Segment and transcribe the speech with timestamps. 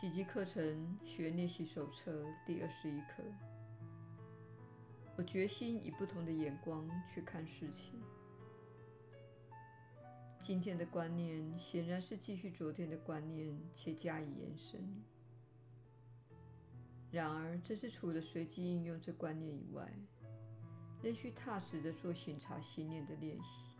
[0.00, 3.22] 奇迹课程学练习手册第二十一课。
[5.14, 8.00] 我决心以不同的眼光去看事情。
[10.38, 14.80] 今天的观念显然是继续昨天的观念，且加以延伸。
[17.10, 19.86] 然而，这是除了随机应用这观念以外，
[21.02, 23.76] 仍需踏实地做省察心念的练习。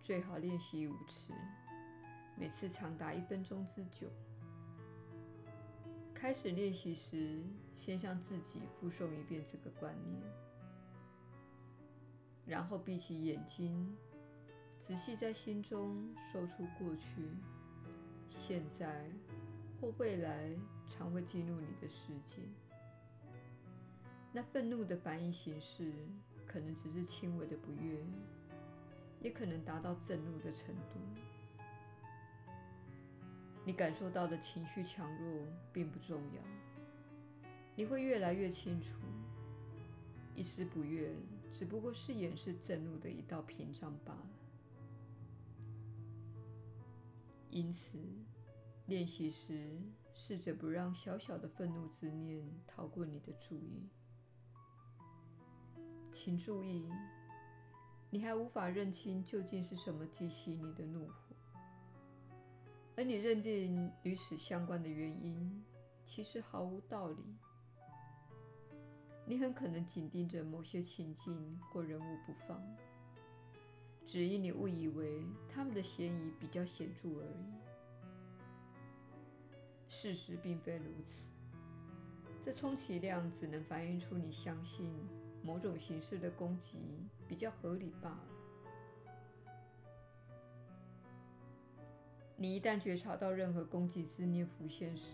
[0.00, 1.34] 最好练习五次，
[2.38, 4.08] 每次长达一分钟之久。
[6.24, 7.42] 开始练习时，
[7.74, 10.22] 先向自己复诵一遍这个观念，
[12.46, 13.94] 然后闭起眼睛，
[14.78, 17.28] 仔细在心中说出过去、
[18.30, 19.04] 现在
[19.78, 20.48] 或未来
[20.88, 22.42] 常会激怒你的事件。
[24.32, 25.92] 那愤怒的反应形式
[26.46, 28.02] 可能只是轻微的不悦。
[29.20, 31.23] 也可能达到震怒的程度。
[33.64, 36.42] 你感受到的情绪强弱并不重要，
[37.74, 38.96] 你会越来越清楚，
[40.34, 41.14] 一丝不悦
[41.52, 44.26] 只不过是掩饰震怒的一道屏障罢了。
[47.48, 47.98] 因此，
[48.86, 49.80] 练习时
[50.12, 53.88] 试着不让小小的愤怒之念逃过你的注意。
[56.12, 56.90] 请注意。
[58.10, 61.14] 你还无法认清究竟是什么激起你的怒火，
[62.96, 65.64] 而你认定与此相关的原因
[66.04, 67.24] 其实毫无道理。
[69.26, 72.62] 你很可能紧盯着某些情境或人物不放，
[74.06, 77.54] 只因你误以为他们的嫌疑比较显著而已。
[79.88, 81.24] 事实并非如此，
[82.40, 84.92] 这充其量只能反映出你相信
[85.42, 88.33] 某种形式的攻击比较合理罢了。
[92.36, 95.12] 你一旦觉察到任何攻击思念浮现时，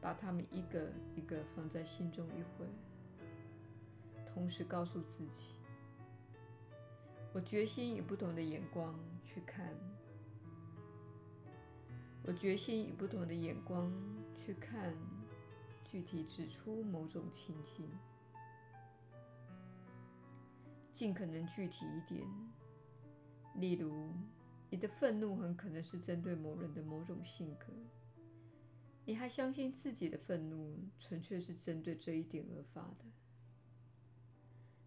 [0.00, 2.66] 把它们一个一个放在心中一会，
[4.32, 5.56] 同时告诉自己：
[7.32, 9.74] 我决心以不同的眼光去看。
[12.24, 13.92] 我决心以不同的眼光
[14.32, 14.94] 去看，
[15.84, 17.90] 具体指出某种情境。
[20.92, 22.24] 尽可能具体一点，
[23.56, 24.12] 例如，
[24.72, 27.66] 你的愤怒很可能是针对某人的某种性格，
[29.04, 33.04] 你还相信自己的愤怒纯粹是针对这一点而发的。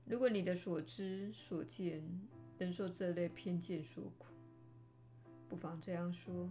[0.03, 2.03] 如果你的所知所见
[2.57, 4.33] 仍受这类偏见所苦，
[5.47, 6.49] 不妨这样说：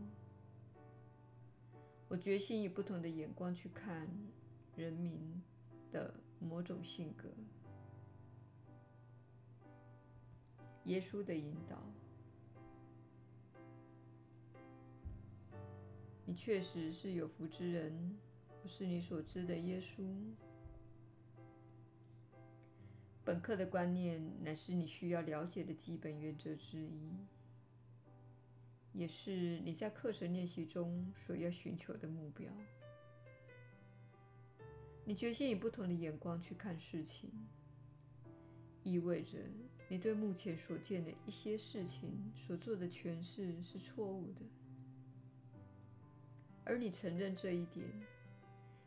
[2.06, 4.08] 我决心以不同的眼光去看
[4.76, 5.42] 人民
[5.90, 7.28] 的某种性格。
[10.84, 11.82] 耶稣的引导，
[16.26, 18.16] 你确实是有福之人。
[18.62, 20.02] 我是你所知的耶稣。
[23.22, 27.10] 本课的观念乃是你需要了解的基本原则之一，
[28.92, 32.50] 也是你在课程练习中所要寻求的目标。
[35.04, 37.30] 你决心以不同的眼光去看事情，
[38.82, 39.38] 意味着。
[39.88, 44.40] 你对目前所见的一些事情所做的诠释是错误的，
[46.64, 47.86] 而你承认这一点，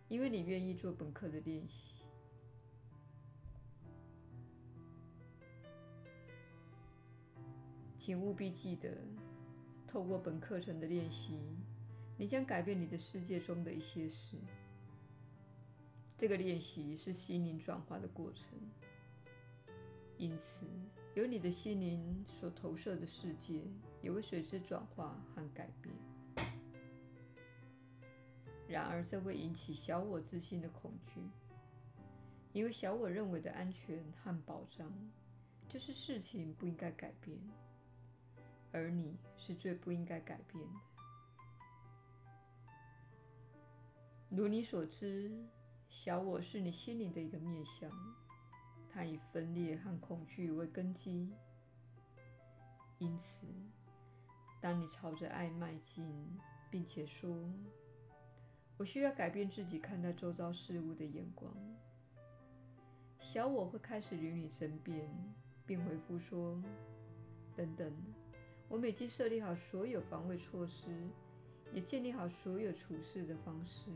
[0.07, 2.03] 因为你愿意做本课的练习。
[7.95, 8.89] 请务必记得，
[9.85, 11.39] 透过本课程的练习，
[12.17, 14.38] 你将改变你的世界中的一些事。
[16.17, 18.57] 这个练习是心灵转化的过程。
[20.17, 20.65] 因此，
[21.13, 23.61] 由你的心灵所投射的世界
[24.01, 25.94] 也会随之转化和改变。
[28.67, 31.22] 然而，这会引起小我自信的恐惧，
[32.51, 34.91] 因为小我认为的安全和保障
[35.69, 37.38] 就是事情不应该改变，
[38.71, 40.80] 而你是最不应该改变的。
[44.30, 45.31] 如你所知，
[45.89, 47.89] 小我是你心灵的一个面向。
[48.89, 51.31] 它以分裂和恐惧为根基，
[52.97, 53.45] 因此，
[54.59, 56.36] 当你朝着爱迈进，
[56.71, 57.47] 并且说
[58.77, 61.51] “我需要改变自己看待周遭事物的眼光”，
[63.19, 65.09] 小我会开始与你争辩，
[65.65, 66.62] 并回复说
[67.56, 67.91] ：“等等，
[68.69, 70.88] 我们已经设立好所有防卫措施，
[71.74, 73.89] 也建立好所有处事的方式，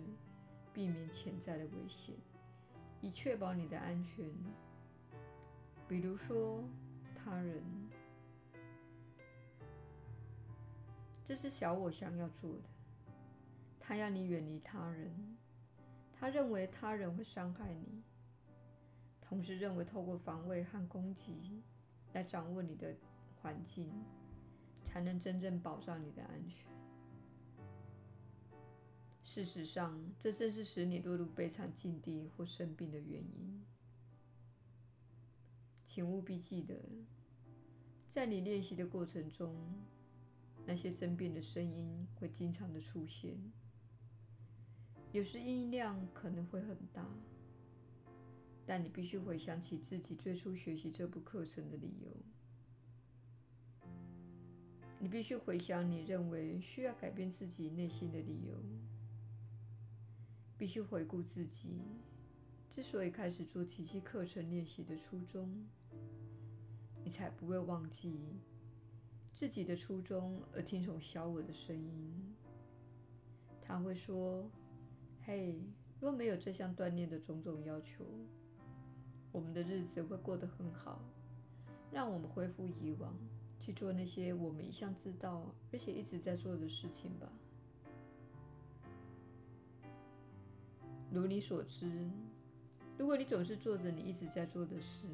[0.73, 2.15] 避免潜在的危险，
[3.01, 4.25] 以确保你的安全。”
[5.87, 6.63] 比如说，
[7.13, 7.63] 他人，
[11.23, 12.63] 这是小我想要做的。
[13.91, 15.37] 他要你远离他人，
[16.13, 18.01] 他认为他人会伤害你，
[19.19, 21.61] 同时认为透过防卫和攻击
[22.13, 22.95] 来掌握你的
[23.41, 23.91] 环境，
[24.85, 26.71] 才能真正保障你的安全。
[29.25, 33.61] 事实上，这正是使你落入悲惨境地或生病的原因。
[35.83, 36.79] 请务必记得，
[38.09, 39.53] 在你练习的过程中，
[40.65, 43.37] 那些争辩的声音会经常的出现，
[45.11, 47.05] 有时音量可能会很大，
[48.65, 52.09] 但你必须回想起自己最初学习这部课程的理由。
[54.99, 58.55] 你必须回想你认为需要改变自己内心的理由，
[60.57, 61.81] 必须回顾自己
[62.69, 65.65] 之所以开始做奇迹课程练习的初衷。
[67.03, 68.39] 你才不会忘记
[69.33, 72.33] 自己的初衷，而听从小我的声音。
[73.59, 74.47] 他会说
[75.23, 75.55] ：“嘿，
[75.99, 78.03] 若没有这项锻炼的种种要求，
[79.31, 80.99] 我们的日子会过得很好。
[81.91, 83.13] 让我们恢复以往，
[83.59, 87.31] 去做那些我们一向知道而且一直在做的事情吧。
[91.11, 92.09] 如你所知，
[92.97, 95.05] 如果你总是做着你一直在做的事，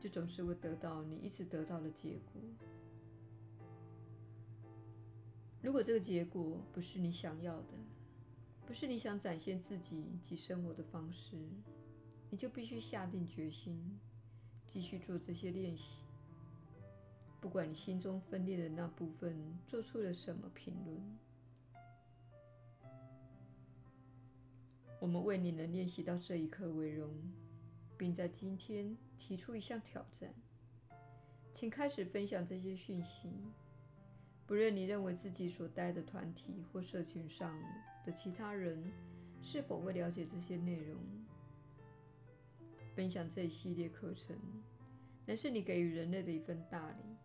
[0.00, 2.42] 就总是会得到你一直得到的结果。
[5.60, 7.74] 如果这个结果不是你想要的，
[8.66, 11.36] 不是你想展现自己及生活的方式，
[12.28, 13.98] 你就必须下定决心
[14.66, 16.04] 继续做这些练习。
[17.40, 21.00] 不管你心中分裂的那部分做出了什么评论，
[25.00, 27.10] 我们为你能练习到这一刻为荣。
[27.98, 30.34] 并在今天提出一项挑战，
[31.54, 33.30] 请开始分享这些讯息。
[34.46, 37.58] 不论你认为自己所待的团体或社群上
[38.04, 38.80] 的其他人
[39.42, 41.00] 是否会了解这些内容，
[42.94, 44.36] 分享这一系列课程，
[45.26, 47.16] 乃是你给予人类的一份大礼。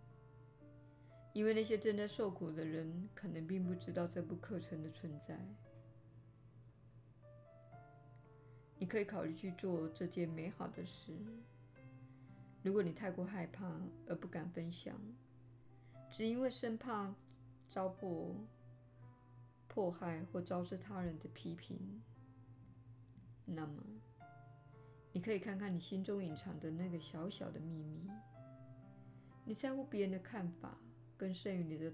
[1.34, 5.38] 因为那些正在受苦的人可能并不知道这部课程的存在。
[8.78, 11.14] 你可以考虑去做这件美好的事。
[12.64, 15.00] 如果你太过害怕而不敢分享，
[16.12, 17.16] 只因为生怕
[17.70, 18.36] 遭迫
[19.68, 22.02] 迫害或招致他人的批评，
[23.46, 23.82] 那么
[25.14, 28.12] 你可以看看你心中隐藏的那个小小的秘密。
[29.46, 30.78] 你在乎别人的看法，
[31.18, 31.92] 更胜于你的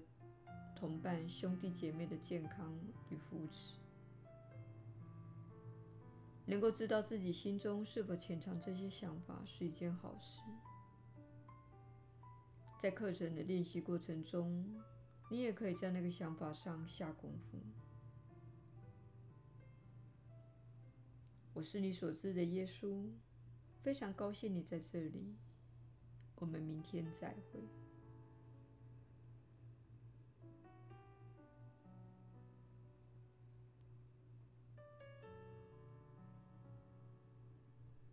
[0.74, 2.76] 同伴兄弟姐妹的健康
[3.10, 3.74] 与扶持。
[6.44, 10.40] 能够知道自己心中是否潜藏这些想法是一件好事。
[12.78, 14.64] 在课程的练习过程中，
[15.28, 17.58] 你也可以在那个想法上下功夫。
[21.52, 23.10] 我是你所知的耶稣，
[23.82, 25.34] 非常高兴你在这里。
[26.36, 27.87] 我们明天再会。